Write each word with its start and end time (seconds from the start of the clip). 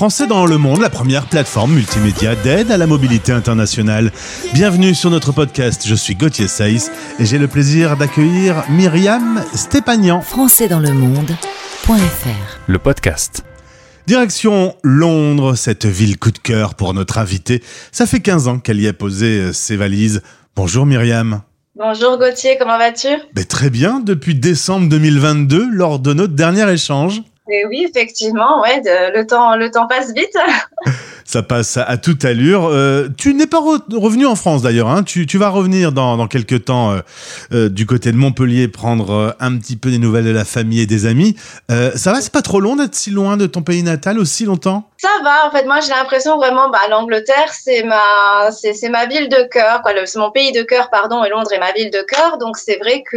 Français 0.00 0.26
dans 0.26 0.46
le 0.46 0.56
monde, 0.56 0.80
la 0.80 0.88
première 0.88 1.26
plateforme 1.26 1.74
multimédia 1.74 2.34
d'aide 2.34 2.70
à 2.70 2.78
la 2.78 2.86
mobilité 2.86 3.32
internationale. 3.32 4.12
Bienvenue 4.54 4.94
sur 4.94 5.10
notre 5.10 5.30
podcast, 5.30 5.82
je 5.86 5.94
suis 5.94 6.14
Gauthier 6.14 6.48
Saïs 6.48 6.90
et 7.18 7.26
j'ai 7.26 7.36
le 7.36 7.48
plaisir 7.48 7.98
d'accueillir 7.98 8.64
Myriam 8.70 9.44
Stépagnan. 9.52 10.22
Français 10.22 10.68
dans 10.68 10.78
le 10.78 10.94
monde.fr 10.94 12.60
Le 12.66 12.78
podcast. 12.78 13.44
Direction 14.06 14.74
Londres, 14.82 15.54
cette 15.54 15.84
ville 15.84 16.18
coup 16.18 16.30
de 16.30 16.38
cœur 16.38 16.76
pour 16.76 16.94
notre 16.94 17.18
invitée. 17.18 17.62
Ça 17.92 18.06
fait 18.06 18.20
15 18.20 18.48
ans 18.48 18.58
qu'elle 18.58 18.80
y 18.80 18.88
a 18.88 18.94
posé 18.94 19.52
ses 19.52 19.76
valises. 19.76 20.22
Bonjour 20.56 20.86
Myriam. 20.86 21.42
Bonjour 21.76 22.16
Gauthier, 22.16 22.56
comment 22.58 22.78
vas-tu? 22.78 23.08
Ben, 23.34 23.44
Très 23.44 23.68
bien, 23.68 24.00
depuis 24.00 24.34
décembre 24.34 24.88
2022, 24.88 25.68
lors 25.70 25.98
de 25.98 26.14
notre 26.14 26.32
dernier 26.32 26.72
échange. 26.72 27.20
Et 27.48 27.64
oui, 27.66 27.86
effectivement, 27.88 28.60
ouais, 28.60 28.82
le, 28.84 29.22
temps, 29.24 29.56
le 29.56 29.70
temps 29.70 29.86
passe 29.86 30.12
vite. 30.12 30.36
Ça 31.24 31.44
passe 31.44 31.76
à, 31.76 31.96
toute 31.96 32.24
allure. 32.24 32.66
Euh, 32.66 33.06
tu 33.16 33.34
n'es 33.34 33.46
pas 33.46 33.60
revenu 33.60 34.26
en 34.26 34.34
France 34.34 34.62
d'ailleurs. 34.62 34.88
Hein. 34.88 35.04
Tu, 35.04 35.26
vas 35.38 35.48
revenir 35.48 35.92
dans, 35.92 36.16
dans 36.16 36.26
quelques 36.26 36.64
temps 36.64 36.90
euh, 36.90 36.98
euh, 37.52 37.68
du 37.68 37.86
côté 37.86 38.10
de 38.10 38.16
Montpellier 38.16 38.66
prendre 38.66 39.36
un 39.38 39.56
petit 39.56 39.76
peu 39.76 39.92
des 39.92 39.98
nouvelles 39.98 40.24
de 40.24 40.32
la 40.32 40.44
famille 40.44 40.80
et 40.80 40.86
des 40.86 41.06
amis. 41.06 41.36
ça 41.68 42.12
va, 42.12 42.20
c'est 42.20 42.32
pas 42.32 42.42
trop 42.42 42.58
long 42.58 42.74
d'être 42.74 42.96
si 42.96 43.10
loin 43.10 43.36
de 43.36 43.46
ton 43.46 43.62
pays 43.62 43.84
natal 43.84 44.18
aussi 44.18 44.44
longtemps? 44.44 44.90
Ça 44.96 45.08
va, 45.22 45.46
en 45.46 45.52
fait, 45.52 45.66
moi 45.66 45.78
j'ai 45.80 45.92
l'impression 45.92 46.36
vraiment, 46.36 46.68
bah, 46.68 46.80
l'Angleterre 46.90 47.52
c'est 47.52 47.84
ma, 47.84 48.50
c'est, 48.50 48.88
ma 48.88 49.06
ville 49.06 49.28
de 49.28 49.48
cœur, 49.48 49.82
quoi. 49.82 49.92
c'est 50.04 50.18
mon 50.18 50.32
pays 50.32 50.50
de 50.50 50.62
cœur, 50.62 50.90
pardon, 50.90 51.22
et 51.22 51.28
Londres 51.28 51.52
est 51.52 51.60
ma 51.60 51.72
ville 51.72 51.92
de 51.92 52.02
cœur. 52.02 52.38
Donc 52.38 52.56
c'est 52.56 52.78
vrai 52.78 53.04
que 53.08 53.16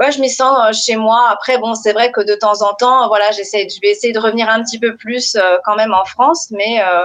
ouais, 0.00 0.12
je 0.12 0.20
m'y 0.20 0.30
sens 0.30 0.56
euh, 0.58 0.72
chez 0.72 0.96
moi. 0.96 1.28
Après, 1.30 1.58
bon, 1.58 1.74
c'est 1.74 1.92
vrai 1.92 2.12
que 2.12 2.20
de 2.20 2.34
temps 2.34 2.62
en 2.62 2.74
temps, 2.74 3.08
voilà, 3.08 3.30
j'essaie, 3.32 3.68
je 3.68 3.80
vais 3.80 3.90
essayer 3.90 4.12
de 4.12 4.18
revenir 4.18 4.48
un 4.48 4.62
petit 4.62 4.78
peu 4.78 4.96
plus 4.96 5.36
euh, 5.36 5.58
quand 5.64 5.76
même 5.76 5.92
en 5.92 6.04
France, 6.04 6.48
mais 6.50 6.80
euh, 6.82 7.02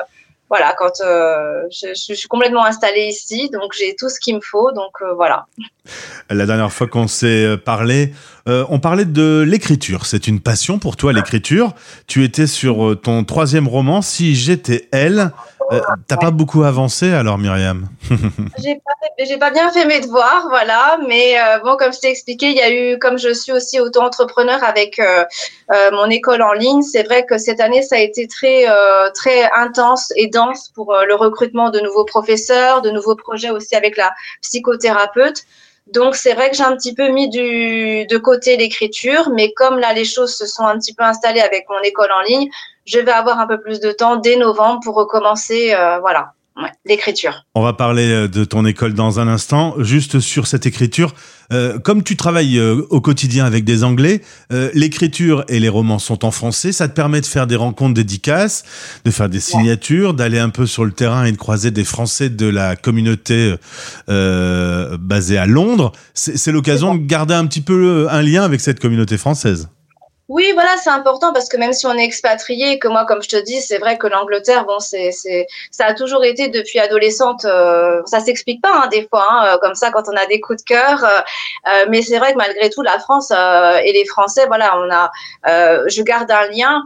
voilà, 0.49 0.75
quand 0.77 0.91
je, 0.99 1.93
je, 1.95 2.13
suis 2.13 2.27
complètement 2.27 2.65
installée 2.65 3.05
ici, 3.05 3.49
donc 3.51 3.71
j'ai 3.73 3.95
tout 3.97 4.09
ce 4.09 4.19
qu'il 4.19 4.35
me 4.35 4.41
faut, 4.41 4.73
donc 4.73 4.91
voilà. 5.15 5.45
La 6.29 6.45
dernière 6.45 6.73
fois 6.73 6.87
qu'on 6.87 7.07
s'est 7.07 7.55
parlé, 7.63 8.13
on 8.47 8.77
parlait 8.79 9.05
de 9.05 9.45
l'écriture. 9.47 10.05
C'est 10.05 10.27
une 10.27 10.41
passion 10.41 10.77
pour 10.77 10.97
toi, 10.97 11.13
l'écriture. 11.13 11.71
Tu 12.05 12.25
étais 12.25 12.47
sur 12.47 12.99
ton 13.01 13.23
troisième 13.23 13.69
roman, 13.69 14.01
Si 14.01 14.35
j'étais 14.35 14.89
elle. 14.91 15.31
Euh, 15.71 15.79
t'as 16.07 16.17
pas 16.17 16.31
beaucoup 16.31 16.63
avancé 16.63 17.13
alors, 17.13 17.37
Myriam? 17.37 17.87
J'ai 18.57 18.75
pas, 19.37 19.47
pas, 19.47 19.51
bien 19.51 19.71
fait 19.71 19.85
mes 19.85 20.01
devoirs, 20.01 20.47
voilà. 20.49 20.99
Mais 21.07 21.39
euh, 21.39 21.59
bon, 21.59 21.77
comme 21.77 21.93
je 21.93 21.99
t'ai 21.99 22.09
expliqué, 22.09 22.49
il 22.49 22.57
y 22.57 22.61
a 22.61 22.71
eu, 22.71 22.99
comme 22.99 23.17
je 23.17 23.33
suis 23.33 23.53
aussi 23.53 23.79
auto-entrepreneur 23.79 24.61
avec 24.63 24.99
euh, 24.99 25.23
mon 25.93 26.09
école 26.09 26.41
en 26.41 26.53
ligne, 26.53 26.81
c'est 26.81 27.03
vrai 27.03 27.25
que 27.25 27.37
cette 27.37 27.61
année, 27.61 27.81
ça 27.83 27.95
a 27.95 27.99
été 27.99 28.27
très, 28.27 28.65
très 29.13 29.49
intense 29.55 30.11
et 30.15 30.27
dense 30.27 30.69
pour 30.69 30.93
le 31.07 31.15
recrutement 31.15 31.69
de 31.69 31.79
nouveaux 31.79 32.05
professeurs, 32.05 32.81
de 32.81 32.89
nouveaux 32.89 33.15
projets 33.15 33.49
aussi 33.49 33.75
avec 33.75 33.95
la 33.97 34.11
psychothérapeute. 34.41 35.45
Donc 35.87 36.15
c'est 36.15 36.33
vrai 36.33 36.49
que 36.49 36.55
j'ai 36.55 36.63
un 36.63 36.75
petit 36.75 36.93
peu 36.93 37.09
mis 37.09 37.29
du, 37.29 38.05
de 38.05 38.17
côté 38.17 38.55
l'écriture, 38.55 39.29
mais 39.33 39.51
comme 39.53 39.79
là 39.79 39.93
les 39.93 40.05
choses 40.05 40.35
se 40.35 40.45
sont 40.45 40.65
un 40.65 40.77
petit 40.77 40.93
peu 40.93 41.03
installées 41.03 41.41
avec 41.41 41.65
mon 41.69 41.79
école 41.81 42.11
en 42.11 42.21
ligne, 42.21 42.49
je 42.85 42.99
vais 42.99 43.11
avoir 43.11 43.39
un 43.39 43.47
peu 43.47 43.59
plus 43.59 43.79
de 43.79 43.91
temps 43.91 44.15
dès 44.15 44.37
novembre 44.37 44.79
pour 44.83 44.95
recommencer, 44.95 45.73
euh, 45.73 45.99
voilà, 45.99 46.33
l'écriture. 46.85 47.45
On 47.55 47.61
va 47.61 47.73
parler 47.73 48.07
euh, 48.11 48.27
de 48.27 48.43
ton 48.43 48.65
école 48.65 48.93
dans 48.93 49.19
un 49.19 49.27
instant. 49.27 49.75
Juste 49.79 50.19
sur 50.19 50.47
cette 50.47 50.65
écriture, 50.65 51.13
euh, 51.51 51.79
comme 51.79 52.03
tu 52.03 52.15
travailles 52.15 52.59
au 52.59 53.01
quotidien 53.01 53.45
avec 53.45 53.63
des 53.63 53.83
Anglais, 53.83 54.21
l'écriture 54.73 55.43
et 55.47 55.59
les 55.59 55.69
romans 55.69 55.99
sont 55.99 56.25
en 56.25 56.31
français. 56.31 56.71
Ça 56.71 56.87
te 56.87 56.93
permet 56.93 57.21
de 57.21 57.25
faire 57.25 57.47
des 57.47 57.55
rencontres 57.55 57.93
dédicaces, 57.93 58.63
de 59.05 59.11
faire 59.11 59.29
des 59.29 59.39
signatures, 59.39 60.13
d'aller 60.13 60.39
un 60.39 60.49
peu 60.49 60.65
sur 60.65 60.85
le 60.85 60.91
terrain 60.91 61.25
et 61.25 61.31
de 61.31 61.37
croiser 61.37 61.71
des 61.71 61.83
Français 61.83 62.29
de 62.29 62.47
la 62.47 62.75
communauté 62.75 63.55
basée 64.07 65.37
à 65.37 65.45
Londres. 65.45 65.91
C'est 66.13 66.51
l'occasion 66.51 66.95
de 66.95 67.05
garder 67.05 67.33
un 67.33 67.45
petit 67.45 67.61
peu 67.61 68.07
un 68.09 68.21
lien 68.21 68.43
avec 68.43 68.61
cette 68.61 68.79
communauté 68.79 69.17
française. 69.17 69.69
Oui, 70.33 70.51
voilà, 70.53 70.77
c'est 70.81 70.89
important 70.89 71.33
parce 71.33 71.49
que 71.49 71.57
même 71.57 71.73
si 71.73 71.85
on 71.85 71.93
est 71.93 72.05
expatrié, 72.05 72.79
que 72.79 72.87
moi, 72.87 73.03
comme 73.05 73.21
je 73.21 73.27
te 73.27 73.35
dis, 73.35 73.59
c'est 73.59 73.79
vrai 73.79 73.97
que 73.97 74.07
l'Angleterre, 74.07 74.63
bon, 74.63 74.79
c'est, 74.79 75.11
ça 75.71 75.87
a 75.87 75.93
toujours 75.93 76.23
été 76.23 76.47
depuis 76.47 76.79
adolescente. 76.79 77.43
Euh, 77.43 78.01
ça 78.05 78.21
s'explique 78.21 78.61
pas 78.61 78.71
hein, 78.73 78.87
des 78.89 79.05
fois, 79.09 79.27
hein, 79.29 79.45
euh, 79.47 79.57
comme 79.57 79.75
ça, 79.75 79.91
quand 79.91 80.03
on 80.07 80.15
a 80.15 80.25
des 80.27 80.39
coups 80.39 80.63
de 80.63 80.65
cœur. 80.65 81.03
Euh, 81.03 81.19
euh 81.67 81.85
mais 81.89 82.01
c'est 82.01 82.17
vrai 82.17 82.31
que 82.31 82.37
malgré 82.37 82.69
tout, 82.69 82.81
la 82.81 82.97
France 82.99 83.33
euh, 83.35 83.79
et 83.83 83.91
les 83.91 84.05
Français, 84.05 84.45
voilà, 84.47 84.77
on 84.77 84.89
a, 84.89 85.11
je 85.89 86.01
garde 86.01 86.31
un 86.31 86.47
lien, 86.47 86.81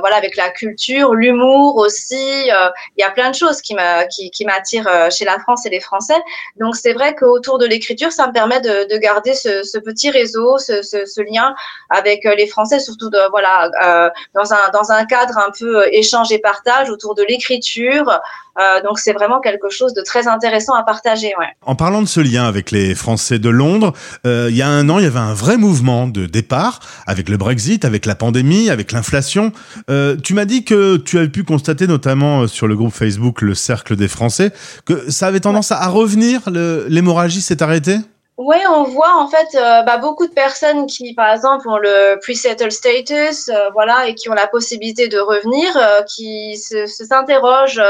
voilà, 0.00 0.16
avec 0.16 0.34
la 0.34 0.48
culture, 0.48 1.12
l'humour 1.12 1.76
aussi. 1.76 2.46
Il 2.46 2.98
y 2.98 3.02
a 3.02 3.10
plein 3.10 3.28
de 3.28 3.34
choses 3.34 3.60
qui, 3.60 3.74
m'a, 3.74 4.06
qui, 4.06 4.30
qui 4.30 4.46
m'attirent 4.46 5.10
chez 5.10 5.26
la 5.26 5.38
France 5.40 5.66
et 5.66 5.68
les 5.68 5.80
Français. 5.80 6.22
Donc 6.58 6.74
c'est 6.76 6.94
vrai 6.94 7.14
qu'autour 7.14 7.58
de 7.58 7.66
l'écriture, 7.66 8.10
ça 8.10 8.26
me 8.26 8.32
permet 8.32 8.62
de, 8.62 8.88
de 8.90 8.96
garder 8.96 9.34
ce, 9.34 9.64
ce, 9.64 9.76
petit 9.76 10.08
réseau, 10.08 10.56
ce, 10.56 10.80
ce 10.82 11.20
lien 11.20 11.54
avec 11.90 12.24
les 12.24 12.46
Français 12.46 12.78
surtout 12.86 13.10
de, 13.10 13.18
voilà, 13.30 13.70
euh, 13.84 14.08
dans, 14.34 14.52
un, 14.52 14.70
dans 14.72 14.90
un 14.90 15.04
cadre 15.04 15.36
un 15.38 15.50
peu 15.58 15.82
euh, 15.82 15.88
échange 15.92 16.32
et 16.32 16.38
partage 16.38 16.88
autour 16.90 17.14
de 17.14 17.22
l'écriture. 17.28 18.20
Euh, 18.58 18.82
donc 18.82 18.98
c'est 18.98 19.12
vraiment 19.12 19.40
quelque 19.40 19.68
chose 19.68 19.92
de 19.92 20.00
très 20.00 20.28
intéressant 20.28 20.74
à 20.74 20.82
partager. 20.82 21.34
Ouais. 21.38 21.48
En 21.66 21.74
parlant 21.74 22.00
de 22.00 22.06
ce 22.06 22.20
lien 22.20 22.46
avec 22.46 22.70
les 22.70 22.94
Français 22.94 23.38
de 23.38 23.50
Londres, 23.50 23.92
il 24.24 24.56
y 24.56 24.62
a 24.62 24.68
un 24.68 24.88
an, 24.88 24.98
il 24.98 25.04
y 25.04 25.06
avait 25.06 25.18
un 25.18 25.34
vrai 25.34 25.58
mouvement 25.58 26.06
de 26.06 26.24
départ 26.24 26.80
avec 27.06 27.28
le 27.28 27.36
Brexit, 27.36 27.84
avec 27.84 28.06
la 28.06 28.14
pandémie, 28.14 28.70
avec 28.70 28.92
l'inflation. 28.92 29.52
tu 30.22 30.34
m'as 30.34 30.46
dit 30.46 30.64
que 30.64 30.96
tu 30.96 31.18
avais 31.18 31.28
pu 31.28 31.44
constater, 31.44 31.86
notamment 31.86 32.46
sur 32.46 32.66
le 32.66 32.76
groupe 32.76 32.94
Facebook 32.94 33.42
Le 33.42 33.54
Cercle 33.54 33.94
des 33.94 34.08
Français, 34.08 34.52
que 34.86 35.10
ça 35.10 35.26
avait 35.26 35.40
tendance 35.40 35.70
à 35.70 35.86
revenir, 35.88 36.40
l'hémorragie 36.48 37.42
s'est 37.42 37.62
arrêtée? 37.62 37.98
Oui, 38.38 38.58
on 38.68 38.82
voit 38.84 39.14
en 39.16 39.28
fait 39.28 39.54
euh, 39.54 39.80
bah, 39.82 39.96
beaucoup 39.96 40.26
de 40.26 40.32
personnes 40.32 40.86
qui, 40.86 41.14
par 41.14 41.32
exemple, 41.32 41.66
ont 41.70 41.78
le 41.78 42.18
pre-settle 42.20 42.70
status, 42.70 43.48
euh, 43.48 43.70
voilà, 43.72 44.08
et 44.08 44.14
qui 44.14 44.28
ont 44.28 44.34
la 44.34 44.46
possibilité 44.46 45.08
de 45.08 45.18
revenir, 45.18 45.74
euh, 45.74 46.02
qui 46.02 46.54
s'interrogent, 46.58 47.80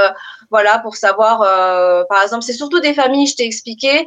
voilà, 0.50 0.78
pour 0.78 0.94
savoir, 0.94 1.40
par 2.08 2.22
exemple, 2.22 2.44
c'est 2.44 2.52
surtout 2.52 2.78
des 2.78 2.94
familles, 2.94 3.26
je 3.26 3.34
t'ai 3.34 3.44
expliqué, 3.44 4.06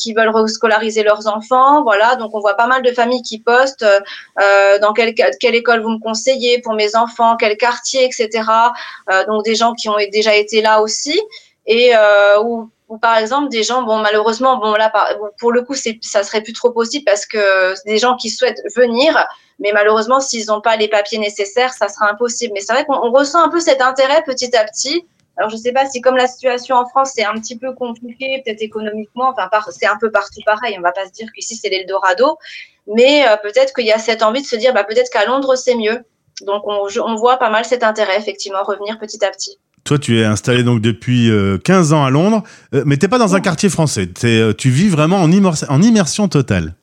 qui 0.00 0.12
veulent 0.12 0.30
rescolariser 0.30 1.04
leurs 1.04 1.28
enfants, 1.28 1.84
voilà, 1.84 2.16
donc 2.16 2.34
on 2.34 2.40
voit 2.40 2.56
pas 2.56 2.66
mal 2.66 2.82
de 2.82 2.90
familles 2.90 3.22
qui 3.22 3.38
postent 3.38 3.86
dans 4.82 4.92
quelle, 4.92 5.14
quelle 5.14 5.54
école 5.54 5.82
vous 5.82 5.90
me 5.90 6.00
conseillez 6.00 6.60
pour 6.62 6.74
mes 6.74 6.96
enfants, 6.96 7.36
quel 7.36 7.56
quartier, 7.56 8.04
etc. 8.04 8.42
donc 9.28 9.44
des 9.44 9.54
gens 9.54 9.72
qui 9.74 9.88
ont 9.88 9.96
déjà 10.12 10.34
été 10.34 10.60
là 10.62 10.80
aussi 10.80 11.20
et 11.66 11.92
ou 12.42 12.68
ou 12.88 12.98
par 12.98 13.16
exemple 13.18 13.48
des 13.48 13.62
gens, 13.62 13.82
bon 13.82 13.98
malheureusement, 13.98 14.58
bon 14.58 14.74
là 14.74 14.92
pour 15.38 15.50
le 15.52 15.62
coup 15.62 15.74
c'est 15.74 15.98
ça 16.02 16.22
serait 16.22 16.42
plus 16.42 16.52
trop 16.52 16.70
possible 16.70 17.04
parce 17.04 17.26
que 17.26 17.74
des 17.84 17.98
gens 17.98 18.16
qui 18.16 18.30
souhaitent 18.30 18.62
venir, 18.76 19.26
mais 19.58 19.72
malheureusement 19.72 20.20
s'ils 20.20 20.46
n'ont 20.46 20.60
pas 20.60 20.76
les 20.76 20.88
papiers 20.88 21.18
nécessaires, 21.18 21.72
ça 21.72 21.88
sera 21.88 22.10
impossible. 22.10 22.52
Mais 22.54 22.60
c'est 22.60 22.72
vrai 22.72 22.84
qu'on 22.84 23.10
ressent 23.10 23.42
un 23.42 23.48
peu 23.48 23.60
cet 23.60 23.80
intérêt 23.80 24.22
petit 24.22 24.56
à 24.56 24.64
petit. 24.64 25.04
Alors 25.36 25.50
je 25.50 25.56
sais 25.56 25.72
pas 25.72 25.86
si 25.86 26.00
comme 26.00 26.16
la 26.16 26.28
situation 26.28 26.76
en 26.76 26.86
France 26.86 27.12
c'est 27.14 27.24
un 27.24 27.34
petit 27.34 27.58
peu 27.58 27.74
compliqué, 27.74 28.40
peut-être 28.44 28.62
économiquement, 28.62 29.34
enfin 29.36 29.50
c'est 29.70 29.86
un 29.86 29.98
peu 29.98 30.10
partout 30.10 30.40
pareil. 30.46 30.76
On 30.78 30.82
va 30.82 30.92
pas 30.92 31.06
se 31.06 31.12
dire 31.12 31.28
qu'ici 31.34 31.56
c'est 31.56 31.68
l'Eldorado, 31.68 32.38
mais 32.86 33.26
euh, 33.26 33.36
peut-être 33.36 33.74
qu'il 33.74 33.86
y 33.86 33.92
a 33.92 33.98
cette 33.98 34.22
envie 34.22 34.42
de 34.42 34.46
se 34.46 34.56
dire, 34.56 34.72
bah 34.72 34.84
peut-être 34.84 35.10
qu'à 35.10 35.26
Londres 35.26 35.56
c'est 35.56 35.74
mieux. 35.74 36.04
Donc 36.42 36.62
on, 36.66 36.86
on 37.04 37.14
voit 37.16 37.38
pas 37.38 37.50
mal 37.50 37.64
cet 37.64 37.82
intérêt 37.82 38.16
effectivement 38.18 38.62
revenir 38.62 38.98
petit 38.98 39.24
à 39.24 39.30
petit. 39.30 39.58
Toi, 39.86 40.00
tu 40.00 40.18
es 40.18 40.24
installé 40.24 40.64
donc 40.64 40.80
depuis 40.80 41.30
15 41.62 41.92
euh, 41.92 41.96
ans 41.96 42.04
à 42.04 42.10
Londres, 42.10 42.42
euh, 42.74 42.82
mais 42.84 42.96
t'es 42.96 43.06
pas 43.06 43.18
dans 43.18 43.36
un 43.36 43.40
quartier 43.40 43.68
français. 43.68 44.08
Euh, 44.24 44.52
tu 44.52 44.68
vis 44.68 44.88
vraiment 44.88 45.22
en, 45.22 45.30
en 45.30 45.82
immersion 45.82 46.26
totale. 46.26 46.74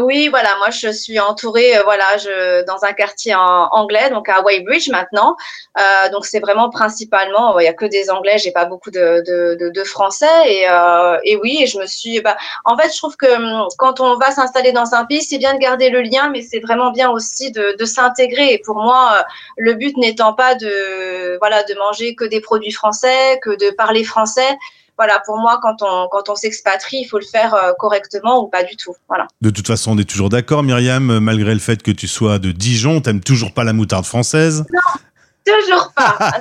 Oui, 0.00 0.28
voilà, 0.28 0.56
moi 0.58 0.70
je 0.70 0.90
suis 0.90 1.20
entourée, 1.20 1.76
euh, 1.76 1.82
voilà, 1.82 2.16
je, 2.16 2.64
dans 2.64 2.84
un 2.84 2.92
quartier 2.92 3.34
anglais, 3.34 4.10
donc 4.10 4.28
à 4.28 4.42
Weybridge 4.42 4.88
maintenant. 4.88 5.36
Euh, 5.78 6.08
donc 6.10 6.26
c'est 6.26 6.40
vraiment 6.40 6.70
principalement, 6.70 7.58
il 7.58 7.64
y 7.64 7.68
a 7.68 7.72
que 7.72 7.84
des 7.86 8.10
Anglais, 8.10 8.38
j'ai 8.38 8.52
pas 8.52 8.64
beaucoup 8.64 8.90
de, 8.90 9.22
de, 9.26 9.68
de, 9.68 9.84
Français. 9.84 10.26
Et, 10.46 10.68
euh, 10.68 11.18
et 11.24 11.36
oui, 11.36 11.66
je 11.66 11.78
me 11.78 11.86
suis, 11.86 12.20
bah, 12.20 12.36
en 12.64 12.76
fait, 12.76 12.92
je 12.92 12.98
trouve 12.98 13.16
que 13.16 13.26
hum, 13.26 13.68
quand 13.78 14.00
on 14.00 14.16
va 14.16 14.30
s'installer 14.30 14.72
dans 14.72 14.94
un 14.94 15.04
pays, 15.04 15.22
c'est 15.22 15.38
bien 15.38 15.54
de 15.54 15.58
garder 15.58 15.90
le 15.90 16.02
lien, 16.02 16.30
mais 16.30 16.42
c'est 16.42 16.60
vraiment 16.60 16.90
bien 16.90 17.10
aussi 17.10 17.50
de, 17.50 17.76
de 17.78 17.84
s'intégrer. 17.84 18.52
Et 18.52 18.58
pour 18.58 18.76
moi, 18.76 19.24
le 19.56 19.74
but 19.74 19.96
n'étant 19.96 20.32
pas 20.32 20.54
de, 20.54 21.38
voilà, 21.38 21.62
de 21.64 21.74
manger 21.74 22.14
que 22.14 22.24
des 22.24 22.40
produits 22.40 22.72
français, 22.72 23.38
que 23.42 23.50
de 23.50 23.70
parler 23.70 24.04
français 24.04 24.56
voilà, 25.00 25.18
pour 25.24 25.38
moi, 25.38 25.58
quand 25.62 25.76
on, 25.80 26.08
quand 26.10 26.28
on 26.28 26.34
s'expatrie, 26.34 26.98
il 26.98 27.06
faut 27.06 27.18
le 27.18 27.24
faire 27.24 27.54
euh, 27.54 27.72
correctement 27.78 28.44
ou 28.44 28.48
pas 28.48 28.64
du 28.64 28.76
tout. 28.76 28.94
Voilà. 29.08 29.28
De 29.40 29.48
toute 29.48 29.66
façon, 29.66 29.92
on 29.92 29.98
est 29.98 30.04
toujours 30.04 30.28
d'accord, 30.28 30.62
Myriam, 30.62 31.20
malgré 31.20 31.54
le 31.54 31.58
fait 31.58 31.82
que 31.82 31.90
tu 31.90 32.06
sois 32.06 32.38
de 32.38 32.52
Dijon, 32.52 33.00
t'aimes 33.00 33.22
toujours 33.22 33.54
pas 33.54 33.64
la 33.64 33.72
moutarde 33.72 34.04
française 34.04 34.62
Non, 34.70 35.00
toujours 35.46 35.90
pas. 35.96 36.18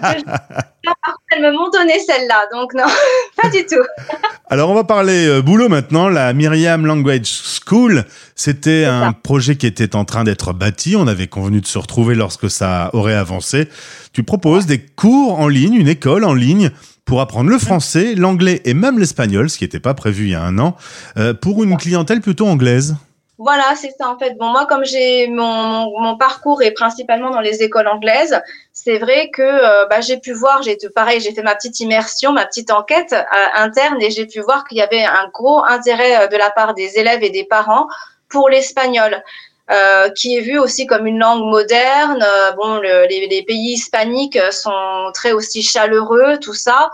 elles 1.31 1.41
me 1.41 1.51
m'ont 1.51 1.69
donné 1.69 1.99
celle-là, 1.99 2.47
donc 2.51 2.73
non, 2.73 2.83
pas 3.41 3.49
du 3.49 3.65
tout. 3.65 3.85
Alors 4.49 4.69
on 4.69 4.73
va 4.73 4.83
parler 4.83 5.27
euh, 5.27 5.41
boulot 5.41 5.69
maintenant. 5.69 6.09
La 6.09 6.33
Myriam 6.33 6.85
Language 6.85 7.27
School, 7.27 8.03
c'était 8.35 8.83
un 8.83 9.13
projet 9.13 9.55
qui 9.55 9.67
était 9.67 9.95
en 9.95 10.03
train 10.03 10.25
d'être 10.25 10.51
bâti. 10.51 10.97
On 10.97 11.07
avait 11.07 11.27
convenu 11.27 11.61
de 11.61 11.67
se 11.67 11.77
retrouver 11.77 12.13
lorsque 12.15 12.49
ça 12.49 12.89
aurait 12.91 13.15
avancé. 13.15 13.69
Tu 14.11 14.23
proposes 14.23 14.65
des 14.65 14.79
cours 14.79 15.39
en 15.39 15.47
ligne, 15.47 15.75
une 15.75 15.87
école 15.87 16.25
en 16.25 16.33
ligne 16.33 16.71
pour 17.09 17.21
apprendre 17.21 17.49
le 17.49 17.57
français, 17.57 18.13
l'anglais 18.13 18.61
et 18.65 18.75
même 18.75 18.99
l'espagnol, 18.99 19.49
ce 19.49 19.57
qui 19.57 19.63
n'était 19.63 19.79
pas 19.79 19.95
prévu 19.95 20.25
il 20.25 20.29
y 20.29 20.35
a 20.35 20.43
un 20.43 20.59
an, 20.59 20.75
euh, 21.17 21.33
pour 21.33 21.63
une 21.63 21.75
clientèle 21.75 22.21
plutôt 22.21 22.45
anglaise. 22.45 22.97
Voilà, 23.39 23.73
c'est 23.75 23.91
ça 23.97 24.09
en 24.09 24.19
fait. 24.19 24.37
Bon, 24.37 24.51
moi, 24.51 24.67
comme 24.67 24.85
j'ai 24.85 25.27
mon, 25.27 25.89
mon, 25.99 26.17
parcours 26.17 26.61
est 26.61 26.69
principalement 26.71 27.31
dans 27.31 27.39
les 27.39 27.63
écoles 27.63 27.87
anglaises, 27.87 28.39
c'est 28.73 28.99
vrai 28.99 29.31
que 29.33 29.41
euh, 29.41 29.87
bah, 29.87 30.01
j'ai 30.01 30.17
pu 30.17 30.33
voir, 30.33 30.61
j'ai 30.61 30.77
pareil, 30.93 31.19
j'ai 31.19 31.33
fait 31.33 31.41
ma 31.41 31.55
petite 31.55 31.79
immersion, 31.79 32.31
ma 32.31 32.45
petite 32.45 32.69
enquête 32.69 33.13
euh, 33.13 33.23
interne 33.55 33.99
et 34.01 34.11
j'ai 34.11 34.27
pu 34.27 34.41
voir 34.41 34.65
qu'il 34.65 34.77
y 34.77 34.81
avait 34.81 35.03
un 35.03 35.29
gros 35.33 35.63
intérêt 35.65 36.27
de 36.27 36.37
la 36.37 36.51
part 36.51 36.75
des 36.75 36.99
élèves 36.99 37.23
et 37.23 37.31
des 37.31 37.43
parents 37.43 37.87
pour 38.29 38.49
l'espagnol. 38.49 39.23
Euh, 39.71 40.09
qui 40.09 40.35
est 40.35 40.41
vu 40.41 40.57
aussi 40.57 40.87
comme 40.87 41.05
une 41.05 41.19
langue 41.19 41.43
moderne. 41.43 42.23
Euh, 42.23 42.51
bon, 42.53 42.79
les, 42.79 43.43
pays 43.45 43.73
hispaniques 43.73 44.39
sont 44.51 45.11
très 45.13 45.31
aussi 45.31 45.61
chaleureux, 45.61 46.39
tout 46.41 46.55
ça. 46.55 46.89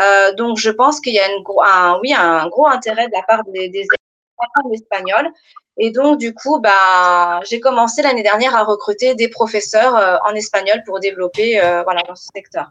Euh, 0.00 0.32
donc, 0.34 0.56
je 0.56 0.70
pense 0.70 1.00
qu'il 1.00 1.12
y 1.12 1.18
a 1.18 1.26
une, 1.26 1.42
un, 1.66 1.98
oui, 2.00 2.14
un 2.16 2.46
gros 2.46 2.68
intérêt 2.68 3.08
de 3.08 3.12
la 3.12 3.22
part 3.22 3.42
des, 3.52 3.68
des 3.68 3.84
espagnols. 4.72 5.28
Et 5.76 5.90
donc, 5.90 6.20
du 6.20 6.32
coup, 6.32 6.60
bah, 6.60 7.40
j'ai 7.48 7.58
commencé 7.58 8.00
l'année 8.00 8.22
dernière 8.22 8.54
à 8.54 8.62
recruter 8.62 9.16
des 9.16 9.26
professeurs 9.26 9.96
euh, 9.96 10.16
en 10.24 10.32
espagnol 10.34 10.82
pour 10.86 11.00
développer 11.00 11.60
voilà, 11.82 12.02
dans 12.06 12.14
ce 12.14 12.28
secteur. 12.32 12.70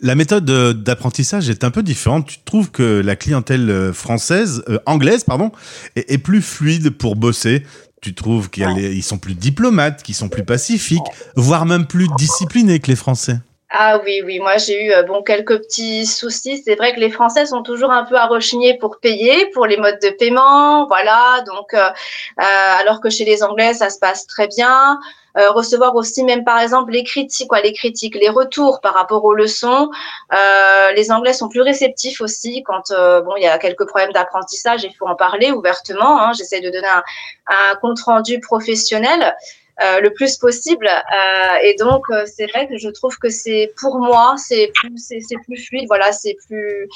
La 0.00 0.14
méthode 0.14 0.44
d'apprentissage 0.44 1.50
est 1.50 1.64
un 1.64 1.72
peu 1.72 1.82
différente. 1.82 2.26
Tu 2.26 2.38
trouves 2.44 2.70
que 2.70 3.00
la 3.04 3.16
clientèle 3.16 3.92
française, 3.92 4.62
anglaise, 4.86 5.24
pardon, 5.24 5.50
est, 5.96 6.18
plus 6.18 6.42
fluide 6.42 6.90
pour 6.90 7.16
bosser 7.16 7.64
tu 8.02 8.14
trouves 8.14 8.50
qu'ils 8.50 9.02
sont 9.02 9.18
plus 9.18 9.34
diplomates, 9.34 10.02
qu'ils 10.02 10.16
sont 10.16 10.28
plus 10.28 10.44
pacifiques, 10.44 11.00
voire 11.36 11.64
même 11.64 11.86
plus 11.86 12.08
disciplinés 12.18 12.80
que 12.80 12.88
les 12.88 12.96
Français 12.96 13.38
ah 13.74 13.98
oui, 14.04 14.20
oui, 14.22 14.38
moi 14.38 14.58
j'ai 14.58 14.84
eu 14.84 14.92
euh, 14.92 15.02
bon 15.02 15.22
quelques 15.22 15.56
petits 15.58 16.04
soucis. 16.04 16.62
C'est 16.62 16.74
vrai 16.74 16.94
que 16.94 17.00
les 17.00 17.10
Français 17.10 17.46
sont 17.46 17.62
toujours 17.62 17.90
un 17.90 18.04
peu 18.04 18.16
à 18.16 18.26
rechigner 18.26 18.76
pour 18.76 18.98
payer, 19.00 19.46
pour 19.54 19.66
les 19.66 19.78
modes 19.78 19.98
de 20.02 20.10
paiement, 20.10 20.86
voilà. 20.88 21.42
Donc, 21.46 21.72
euh, 21.72 21.78
euh, 21.78 22.42
alors 22.80 23.00
que 23.00 23.08
chez 23.08 23.24
les 23.24 23.42
Anglais, 23.42 23.72
ça 23.72 23.88
se 23.88 23.98
passe 23.98 24.26
très 24.26 24.46
bien. 24.46 24.98
Euh, 25.38 25.50
recevoir 25.50 25.96
aussi 25.96 26.24
même 26.24 26.44
par 26.44 26.58
exemple 26.60 26.92
les 26.92 27.04
critiques, 27.04 27.48
quoi, 27.48 27.62
les 27.62 27.72
critiques, 27.72 28.14
les 28.16 28.28
retours 28.28 28.80
par 28.82 28.92
rapport 28.92 29.24
aux 29.24 29.32
leçons. 29.32 29.90
Euh, 30.34 30.92
les 30.92 31.10
Anglais 31.10 31.32
sont 31.32 31.48
plus 31.48 31.62
réceptifs 31.62 32.20
aussi 32.20 32.62
quand 32.62 32.90
euh, 32.90 33.22
bon 33.22 33.34
il 33.36 33.42
y 33.42 33.46
a 33.46 33.56
quelques 33.58 33.86
problèmes 33.86 34.12
d'apprentissage, 34.12 34.84
il 34.84 34.94
faut 34.94 35.06
en 35.06 35.14
parler 35.14 35.50
ouvertement. 35.50 36.20
Hein. 36.20 36.32
J'essaie 36.34 36.60
de 36.60 36.68
donner 36.68 36.86
un, 36.86 37.02
un, 37.46 37.74
compte 37.76 38.00
rendu 38.00 38.40
professionnel. 38.40 39.34
Euh, 39.80 40.00
le 40.00 40.12
plus 40.12 40.36
possible 40.36 40.86
euh, 40.86 41.54
et 41.64 41.74
donc 41.78 42.04
c'est 42.26 42.46
vrai 42.48 42.68
que 42.68 42.76
je 42.76 42.90
trouve 42.90 43.16
que 43.16 43.30
c'est 43.30 43.72
pour 43.80 43.98
moi 43.98 44.34
c'est 44.36 44.70
plus 44.74 44.98
c'est 44.98 45.38
plus 45.46 45.56
fluide 45.56 45.86
voilà 45.88 46.12
c'est 46.12 46.36
plus 46.46 46.86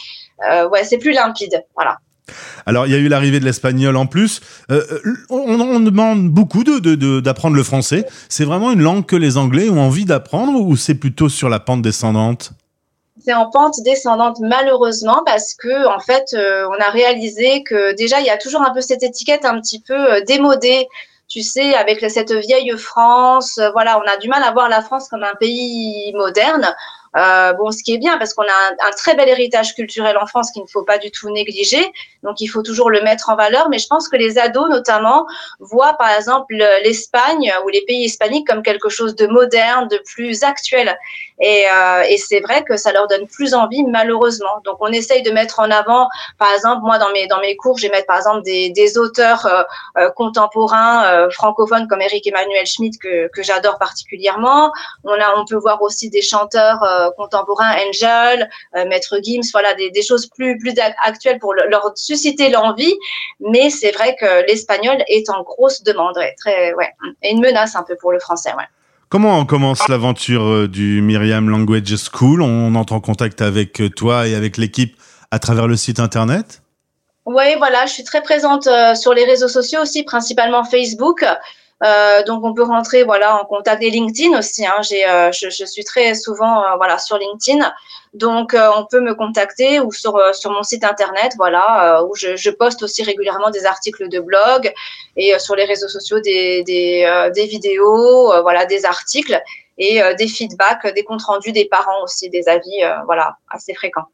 ouais 0.70 0.84
c'est 0.84 0.98
plus 0.98 1.12
limpide 1.12 1.64
voilà 1.74 1.96
alors, 2.66 2.86
il 2.86 2.92
y 2.92 2.94
a 2.94 2.98
eu 2.98 3.08
l'arrivée 3.08 3.40
de 3.40 3.44
l'espagnol 3.44 3.96
en 3.96 4.06
plus. 4.06 4.40
Euh, 4.70 4.82
euh, 5.06 5.14
on, 5.30 5.80
demande 5.80 6.28
beaucoup 6.28 6.64
d'apprendre 6.64 7.54
de, 7.54 7.58
le 7.58 7.62
français. 7.62 8.06
C'est 8.28 8.44
vraiment 8.44 8.72
une 8.72 8.82
langue 8.82 9.06
que 9.06 9.16
les 9.16 9.36
Anglais 9.36 9.68
ont 9.68 9.80
envie 9.80 10.04
d'apprendre 10.04 10.60
ou 10.60 10.76
c'est 10.76 10.94
plutôt 10.94 11.28
sur 11.28 11.48
la 11.48 11.60
pente 11.60 11.82
descendante? 11.82 12.50
C'est 13.24 13.34
en 13.34 13.50
pente 13.50 13.80
descendante 13.84 14.38
malheureusement 14.40 15.22
parce 15.24 15.54
que 15.54 15.86
en 15.88 15.98
fait 15.98 16.26
euh, 16.34 16.68
on 16.68 16.80
a 16.80 16.90
réalisé 16.90 17.64
que 17.64 17.94
déjà 17.96 18.20
il 18.20 18.26
y 18.26 18.30
a 18.30 18.36
toujours 18.36 18.62
un 18.62 18.72
peu 18.72 18.80
cette 18.80 19.02
étiquette 19.02 19.44
un 19.44 19.60
petit 19.60 19.80
peu 19.80 20.22
démodée 20.28 20.86
tu 21.28 21.42
sais, 21.42 21.74
avec 21.74 22.00
cette 22.10 22.32
vieille 22.32 22.76
France, 22.78 23.60
voilà, 23.72 23.98
on 23.98 24.08
a 24.08 24.16
du 24.16 24.28
mal 24.28 24.42
à 24.42 24.52
voir 24.52 24.68
la 24.68 24.82
France 24.82 25.08
comme 25.08 25.24
un 25.24 25.34
pays 25.34 26.12
moderne. 26.14 26.74
Euh, 27.16 27.52
bon, 27.54 27.70
ce 27.70 27.82
qui 27.82 27.94
est 27.94 27.98
bien 27.98 28.18
parce 28.18 28.34
qu'on 28.34 28.42
a 28.42 28.86
un, 28.86 28.90
très 28.90 29.14
bel 29.14 29.28
héritage 29.28 29.74
culturel 29.74 30.16
en 30.18 30.26
France 30.26 30.50
qu'il 30.50 30.62
ne 30.62 30.68
faut 30.68 30.82
pas 30.82 30.98
du 30.98 31.10
tout 31.10 31.30
négliger. 31.30 31.92
Donc, 32.22 32.40
il 32.40 32.48
faut 32.48 32.62
toujours 32.62 32.90
le 32.90 33.00
mettre 33.02 33.30
en 33.30 33.36
valeur. 33.36 33.68
Mais 33.70 33.78
je 33.78 33.86
pense 33.86 34.08
que 34.08 34.16
les 34.16 34.38
ados, 34.38 34.68
notamment, 34.68 35.26
voient 35.60 35.94
par 35.94 36.10
exemple 36.10 36.54
l'Espagne 36.84 37.52
ou 37.64 37.68
les 37.68 37.82
pays 37.82 38.04
hispaniques 38.04 38.46
comme 38.46 38.62
quelque 38.62 38.88
chose 38.88 39.14
de 39.14 39.26
moderne, 39.26 39.88
de 39.88 40.00
plus 40.14 40.42
actuel. 40.42 40.98
Et, 41.40 41.64
euh, 41.70 42.02
et 42.08 42.16
c'est 42.18 42.40
vrai 42.40 42.64
que 42.64 42.76
ça 42.76 42.92
leur 42.92 43.06
donne 43.08 43.26
plus 43.26 43.54
envie, 43.54 43.84
malheureusement. 43.84 44.60
Donc, 44.64 44.76
on 44.80 44.88
essaye 44.88 45.22
de 45.22 45.30
mettre 45.30 45.60
en 45.60 45.70
avant, 45.70 46.08
par 46.38 46.52
exemple, 46.52 46.82
moi 46.82 46.98
dans 46.98 47.10
mes 47.40 47.56
cours, 47.56 47.78
je 47.78 47.86
vais 47.86 47.92
mettre 47.92 48.06
par 48.06 48.16
exemple 48.16 48.42
des, 48.42 48.98
auteurs 48.98 49.46
euh, 49.98 50.10
contemporains 50.10 51.28
francophones 51.30 51.88
comme 51.88 52.00
Eric 52.00 52.26
Emmanuel 52.26 52.66
Schmitt 52.66 52.98
que, 53.00 53.28
que 53.28 53.42
j'adore 53.42 53.78
particulièrement. 53.78 54.72
On 55.04 55.12
a, 55.12 55.34
on 55.36 55.44
peut 55.44 55.56
voir 55.56 55.82
aussi 55.82 56.08
des 56.08 56.22
chanteurs 56.22 57.05
contemporains, 57.16 57.74
Angel, 57.88 58.48
euh, 58.76 58.84
Maître 58.86 59.18
Gims, 59.22 59.48
voilà, 59.52 59.74
des, 59.74 60.02
choses 60.02 60.26
plus, 60.26 60.58
plus 60.58 60.74
actuelles 61.04 61.38
pour 61.38 61.54
leur 61.54 61.92
susciter 61.94 62.50
l'envie. 62.50 62.94
Mais 63.40 63.70
c'est 63.70 63.92
vrai 63.92 64.16
que 64.18 64.46
l'espagnol 64.46 64.96
est 65.08 65.28
en 65.30 65.42
grosse 65.42 65.82
demande, 65.82 66.18
très, 66.38 66.74
ouais, 66.74 66.90
et 67.22 67.30
une 67.30 67.40
menace 67.40 67.76
un 67.76 67.82
peu 67.82 67.96
pour 67.96 68.12
le 68.12 68.18
français, 68.18 68.50
ouais. 68.56 68.64
Comment 69.08 69.38
on 69.38 69.46
commence 69.46 69.86
l'aventure 69.88 70.42
euh, 70.42 70.68
du 70.68 71.00
Myriam 71.00 71.48
Language 71.48 71.94
School? 71.96 72.42
On 72.42 72.74
entre 72.74 72.92
en 72.92 73.00
contact 73.00 73.40
avec 73.40 73.80
toi 73.94 74.26
et 74.26 74.34
avec 74.34 74.56
l'équipe 74.56 74.96
à 75.30 75.38
travers 75.38 75.68
le 75.68 75.76
site 75.76 76.00
internet? 76.00 76.62
Oui, 77.24 77.54
voilà, 77.58 77.86
je 77.86 77.92
suis 77.92 78.04
très 78.04 78.22
présente 78.22 78.68
sur 78.94 79.12
les 79.14 79.24
réseaux 79.24 79.48
sociaux 79.48 79.80
aussi, 79.82 80.04
principalement 80.04 80.64
Facebook. 80.64 81.24
Euh, 81.84 82.22
donc 82.22 82.42
on 82.42 82.54
peut 82.54 82.62
rentrer 82.62 83.04
voilà 83.04 83.38
en 83.38 83.44
contact 83.44 83.82
des 83.82 83.90
LinkedIn 83.90 84.38
aussi. 84.38 84.66
Hein. 84.66 84.80
J'ai, 84.80 85.06
euh, 85.06 85.30
je, 85.32 85.50
je, 85.50 85.64
suis 85.66 85.84
très 85.84 86.14
souvent 86.14 86.62
euh, 86.64 86.76
voilà 86.76 86.96
sur 86.96 87.18
LinkedIn, 87.18 87.70
donc 88.14 88.54
euh, 88.54 88.70
on 88.76 88.86
peut 88.86 89.00
me 89.00 89.14
contacter 89.14 89.80
ou 89.80 89.92
sur 89.92 90.18
sur 90.34 90.50
mon 90.52 90.62
site 90.62 90.84
internet 90.84 91.32
voilà 91.36 92.02
où 92.04 92.14
je, 92.14 92.34
je, 92.34 92.48
poste 92.48 92.82
aussi 92.82 93.02
régulièrement 93.02 93.50
des 93.50 93.66
articles 93.66 94.08
de 94.08 94.20
blog 94.20 94.72
et 95.16 95.38
sur 95.38 95.54
les 95.54 95.64
réseaux 95.64 95.88
sociaux 95.88 96.18
des 96.20 96.62
des, 96.62 97.30
des 97.34 97.46
vidéos 97.46 98.32
voilà 98.40 98.64
des 98.64 98.86
articles 98.86 99.38
et 99.76 100.00
des 100.18 100.28
feedbacks, 100.28 100.94
des 100.94 101.04
comptes 101.04 101.24
rendus 101.24 101.52
des 101.52 101.66
parents 101.66 102.02
aussi, 102.02 102.30
des 102.30 102.48
avis 102.48 102.80
voilà 103.04 103.36
assez 103.50 103.74
fréquents. 103.74 104.06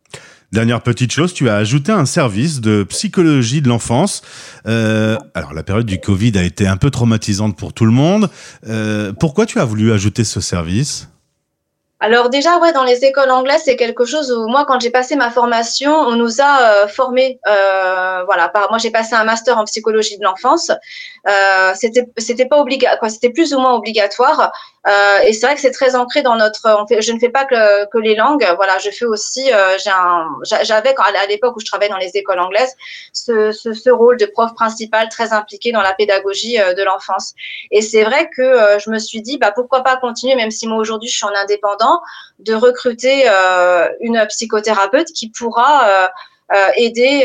Dernière 0.52 0.82
petite 0.82 1.10
chose, 1.10 1.32
tu 1.32 1.49
as 1.49 1.56
ajouté 1.56 1.93
un 1.93 2.04
service 2.04 2.60
de 2.60 2.82
psychologie 2.82 3.62
de 3.62 3.70
l'enfance. 3.70 4.20
Euh, 4.66 5.16
alors 5.32 5.54
la 5.54 5.62
période 5.62 5.87
du 5.87 5.99
Covid 5.99 6.37
a 6.37 6.43
été 6.43 6.66
un 6.66 6.76
peu 6.76 6.90
traumatisante 6.90 7.56
pour 7.56 7.72
tout 7.72 7.87
le 7.87 7.90
monde. 7.90 8.28
Euh, 8.69 9.14
pourquoi 9.19 9.46
tu 9.46 9.60
as 9.60 9.64
voulu 9.64 9.94
ajouter 9.94 10.25
ce 10.25 10.43
service? 10.43 11.08
Alors 12.00 12.28
déjà, 12.28 12.58
ouais, 12.58 12.72
dans 12.75 12.84
les 12.84 13.02
écoles 13.02 13.31
anglaises, 13.31 13.62
c'est 13.64 13.76
quelque 13.76 14.04
chose 14.04 14.31
où 14.31 14.46
moi, 14.46 14.66
quand 14.66 14.78
j'ai 14.78 14.91
passé 14.91 15.17
ma 15.17 15.31
formation, 15.31 15.94
on 15.94 16.17
nous 16.17 16.43
a 16.43 16.60
euh, 16.60 16.86
formés. 16.86 17.41
Voilà, 18.27 18.50
par, 18.53 18.69
moi 18.69 18.77
j'ai 18.77 18.91
passé 18.91 19.15
un 19.15 19.24
master 19.24 19.56
en 19.56 19.65
psychologie 19.65 20.19
de 20.19 20.24
l'enfance. 20.24 20.70
C'était 21.77 22.06
c'était 22.19 22.46
pas 22.46 22.58
obligatoire. 22.58 23.10
C'était 23.10 23.31
plus 23.31 23.55
ou 23.55 23.58
moins 23.58 23.72
obligatoire. 23.72 24.53
Euh, 24.89 25.19
et 25.24 25.32
c'est 25.32 25.46
vrai 25.46 25.55
que 25.55 25.60
c'est 25.60 25.70
très 25.70 25.94
ancré 25.94 26.22
dans 26.22 26.36
notre. 26.36 26.86
Je 27.01 27.12
ne 27.12 27.19
fais 27.19 27.29
pas 27.29 27.44
que, 27.44 27.98
les 27.98 28.15
langues. 28.15 28.46
Voilà, 28.56 28.79
je 28.79 28.91
fais 28.91 29.05
aussi. 29.05 29.53
Euh, 29.53 29.77
j'avais 30.44 30.94
à 30.98 31.27
l'époque 31.27 31.56
où 31.56 31.60
je 31.60 31.67
travaillais 31.67 31.91
dans 31.91 31.98
les 31.98 32.10
écoles 32.15 32.41
anglaises 32.41 32.74
ce, 33.12 33.91
rôle 33.91 34.17
de 34.17 34.27
prof 34.27 34.55
principal 34.55 35.08
très 35.08 35.32
impliqué 35.32 35.72
dans 35.72 35.82
la 35.82 35.94
pédagogie 35.94 36.58
de 36.58 36.82
l'enfance. 36.82 37.34
Et 37.70 37.81
c'est 37.81 38.05
vrai 38.05 38.29
que 38.36 38.79
je 38.84 38.91
me 38.91 38.98
suis 38.98 39.22
dit, 39.22 39.39
bah 39.39 39.53
pourquoi 39.53 39.82
pas 39.82 39.96
continuer, 39.96 40.34
même 40.34 40.51
si 40.51 40.67
moi 40.67 40.79
aujourd'hui 40.79 41.08
je 41.08 41.17
suis 41.17 41.27
en 41.27 41.34
indépendant 41.34 42.01
de 42.43 42.55
recruter 42.55 43.24
euh, 43.27 43.89
une 44.01 44.24
psychothérapeute 44.29 45.08
qui 45.08 45.31
pourra 45.31 45.89
euh, 45.89 46.06
euh, 46.06 46.08
aider 46.77 47.22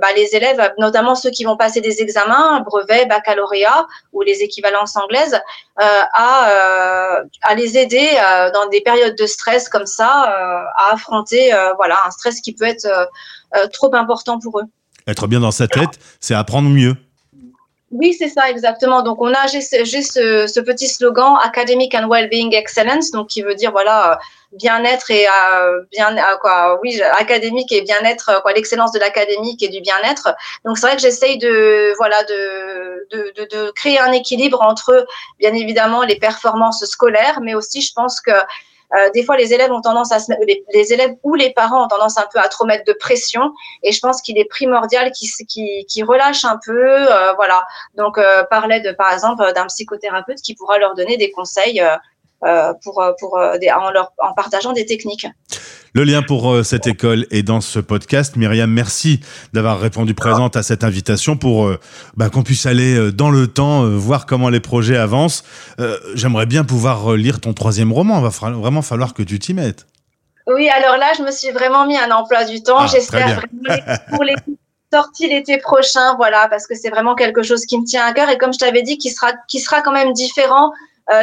bah, 0.00 0.08
les 0.16 0.34
élèves, 0.34 0.72
notamment 0.78 1.14
ceux 1.14 1.30
qui 1.30 1.44
vont 1.44 1.56
passer 1.56 1.80
des 1.80 2.00
examens, 2.00 2.60
brevet, 2.60 3.06
baccalauréat 3.06 3.86
ou 4.12 4.22
les 4.22 4.42
équivalences 4.42 4.96
anglaises, 4.96 5.38
à, 5.76 7.22
à 7.42 7.54
les 7.54 7.76
aider 7.76 8.08
dans 8.54 8.68
des 8.68 8.80
périodes 8.80 9.16
de 9.16 9.26
stress 9.26 9.68
comme 9.68 9.86
ça, 9.86 10.08
à 10.76 10.92
affronter 10.92 11.52
voilà 11.76 11.98
un 12.06 12.10
stress 12.10 12.40
qui 12.40 12.54
peut 12.54 12.64
être 12.64 12.88
trop 13.72 13.94
important 13.94 14.38
pour 14.38 14.60
eux. 14.60 14.64
Être 15.06 15.26
bien 15.26 15.40
dans 15.40 15.50
sa 15.50 15.68
tête, 15.68 15.98
c'est 16.20 16.34
apprendre 16.34 16.70
mieux. 16.70 16.96
Oui, 17.90 18.14
c'est 18.16 18.28
ça, 18.28 18.48
exactement. 18.48 19.02
Donc, 19.02 19.20
on 19.20 19.32
a 19.32 19.46
juste, 19.48 19.70
ce, 19.72 20.46
ce, 20.46 20.60
petit 20.60 20.86
slogan 20.86 21.36
Academic 21.42 21.94
and 21.94 22.08
Wellbeing 22.08 22.54
Excellence, 22.54 23.10
donc 23.10 23.28
qui 23.28 23.42
veut 23.42 23.56
dire, 23.56 23.72
voilà, 23.72 24.20
bien-être 24.52 25.10
et 25.10 25.26
euh, 25.26 25.82
bien, 25.92 26.16
euh, 26.16 26.36
quoi, 26.40 26.78
oui, 26.82 27.00
académique 27.02 27.70
et 27.72 27.82
bien-être, 27.82 28.40
quoi, 28.42 28.52
l'excellence 28.52 28.92
de 28.92 28.98
l'académique 28.98 29.62
et 29.62 29.68
du 29.68 29.80
bien-être. 29.80 30.34
Donc, 30.64 30.78
c'est 30.78 30.86
vrai 30.86 30.96
que 30.96 31.02
j'essaye 31.02 31.38
de, 31.38 31.94
voilà, 31.96 32.22
de, 32.24 33.06
de, 33.10 33.32
de, 33.36 33.48
de, 33.50 33.70
créer 33.72 33.98
un 33.98 34.12
équilibre 34.12 34.60
entre, 34.62 35.06
bien 35.38 35.54
évidemment, 35.54 36.02
les 36.02 36.16
performances 36.16 36.84
scolaires, 36.84 37.40
mais 37.40 37.54
aussi, 37.54 37.80
je 37.80 37.92
pense 37.92 38.20
que 38.20 38.32
euh, 38.96 39.08
des 39.14 39.22
fois 39.22 39.36
les 39.36 39.54
élèves 39.54 39.70
ont 39.70 39.80
tendance 39.80 40.10
à 40.10 40.18
se, 40.18 40.32
les, 40.44 40.64
les, 40.74 40.92
élèves 40.92 41.14
ou 41.22 41.36
les 41.36 41.50
parents 41.52 41.84
ont 41.84 41.86
tendance 41.86 42.18
un 42.18 42.26
peu 42.32 42.40
à 42.40 42.48
trop 42.48 42.64
mettre 42.64 42.84
de 42.84 42.92
pression. 42.92 43.52
Et 43.84 43.92
je 43.92 44.00
pense 44.00 44.20
qu'il 44.20 44.36
est 44.36 44.46
primordial 44.46 45.12
qu'ils 45.12 45.30
qui, 45.46 45.86
qui 45.86 46.02
relâchent 46.02 46.44
un 46.44 46.58
peu, 46.64 46.72
euh, 46.76 47.32
voilà. 47.34 47.64
Donc 47.94 48.18
parler 48.50 48.80
de 48.80 48.90
par 48.90 49.12
exemple 49.12 49.44
d'un 49.54 49.66
psychothérapeute 49.66 50.38
qui 50.42 50.56
pourra 50.56 50.78
leur 50.78 50.94
donner 50.94 51.16
des 51.16 51.30
conseils. 51.30 51.80
Pour, 52.82 53.02
pour 53.18 53.38
des, 53.60 53.70
en, 53.70 53.90
leur, 53.90 54.12
en 54.18 54.32
partageant 54.32 54.72
des 54.72 54.86
techniques. 54.86 55.26
Le 55.92 56.04
lien 56.04 56.22
pour 56.22 56.52
euh, 56.52 56.62
cette 56.62 56.86
école 56.86 57.26
est 57.32 57.42
dans 57.42 57.60
ce 57.60 57.80
podcast. 57.80 58.36
Myriam, 58.36 58.70
merci 58.70 59.20
d'avoir 59.52 59.80
répondu 59.80 60.14
présente 60.14 60.56
à 60.56 60.62
cette 60.62 60.84
invitation 60.84 61.36
pour 61.36 61.66
euh, 61.66 61.80
bah, 62.16 62.30
qu'on 62.30 62.44
puisse 62.44 62.64
aller 62.66 62.96
euh, 62.96 63.10
dans 63.10 63.30
le 63.30 63.48
temps, 63.48 63.84
voir 63.88 64.26
comment 64.26 64.50
les 64.50 64.60
projets 64.60 64.96
avancent. 64.96 65.42
J'aimerais 66.14 66.46
bien 66.46 66.62
pouvoir 66.62 67.14
lire 67.14 67.40
ton 67.40 67.54
troisième 67.54 67.92
roman. 67.92 68.18
Il 68.18 68.22
va 68.22 68.50
vraiment 68.50 68.82
falloir 68.82 69.14
que 69.14 69.22
tu 69.22 69.38
t'y 69.38 69.54
mettes. 69.54 69.86
Oui, 70.46 70.68
alors 70.68 70.96
là, 70.96 71.12
je 71.16 71.22
me 71.22 71.30
suis 71.30 71.50
vraiment 71.50 71.86
mis 71.86 71.96
un 71.96 72.10
emploi 72.10 72.44
du 72.44 72.62
temps. 72.62 72.78
Ah, 72.78 72.86
J'espère 72.86 73.40
vraiment 73.40 73.96
pour 74.10 74.22
les 74.22 74.34
sorties 74.92 75.28
l'été 75.28 75.58
prochain, 75.58 76.14
voilà, 76.16 76.48
parce 76.48 76.66
que 76.66 76.74
c'est 76.74 76.90
vraiment 76.90 77.14
quelque 77.14 77.42
chose 77.42 77.64
qui 77.64 77.78
me 77.78 77.84
tient 77.84 78.04
à 78.04 78.12
cœur 78.12 78.28
et 78.28 78.38
comme 78.38 78.52
je 78.52 78.58
t'avais 78.58 78.82
dit, 78.82 78.98
qui 78.98 79.10
sera, 79.10 79.32
qui 79.48 79.60
sera 79.60 79.82
quand 79.82 79.92
même 79.92 80.12
différent 80.12 80.72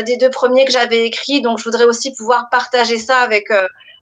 des 0.05 0.17
deux 0.17 0.29
premiers 0.29 0.65
que 0.65 0.71
j'avais 0.71 1.05
écrits. 1.05 1.41
Donc, 1.41 1.59
je 1.59 1.63
voudrais 1.63 1.85
aussi 1.85 2.13
pouvoir 2.13 2.49
partager 2.49 2.97
ça 2.97 3.19
avec 3.19 3.49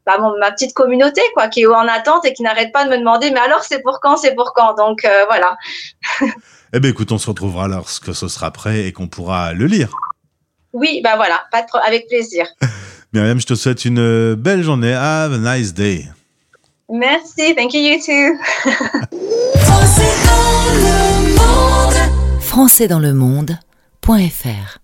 bah, 0.05 0.17
ma 0.39 0.51
petite 0.51 0.73
communauté 0.73 1.21
quoi, 1.33 1.47
qui 1.47 1.61
est 1.61 1.65
en 1.65 1.87
attente 1.87 2.25
et 2.25 2.33
qui 2.33 2.43
n'arrête 2.43 2.71
pas 2.71 2.85
de 2.85 2.91
me 2.91 2.97
demander 2.97 3.31
mais 3.31 3.39
alors 3.39 3.63
c'est 3.63 3.81
pour 3.81 3.99
quand, 3.99 4.17
c'est 4.17 4.35
pour 4.35 4.53
quand? 4.53 4.75
Donc 4.75 5.03
euh, 5.03 5.25
voilà. 5.27 5.57
eh 6.73 6.79
bien 6.79 6.91
écoute, 6.91 7.11
on 7.11 7.17
se 7.17 7.25
retrouvera 7.27 7.67
lorsque 7.67 8.13
ce 8.13 8.27
sera 8.27 8.51
prêt 8.51 8.85
et 8.85 8.91
qu'on 8.91 9.07
pourra 9.07 9.53
le 9.53 9.65
lire. 9.65 9.89
Oui, 10.73 11.01
bah 11.03 11.15
voilà, 11.15 11.45
pas 11.51 11.63
de 11.63 11.67
avec 11.87 12.07
plaisir. 12.07 12.45
Myriam, 13.13 13.39
je 13.39 13.47
te 13.47 13.55
souhaite 13.55 13.85
une 13.85 14.35
belle 14.35 14.61
journée. 14.61 14.93
Have 14.93 15.33
a 15.33 15.37
nice 15.37 15.73
day. 15.73 16.05
Merci, 16.89 17.55
thank 17.55 17.73
you, 17.73 17.79
you 17.79 17.97
too. 17.99 18.37
Français 22.41 22.87
dans 22.87 22.99
le 22.99 23.13
monde.fr 23.13 24.79